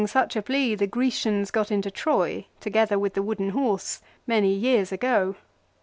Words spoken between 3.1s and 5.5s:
the wooden horse, many years ago.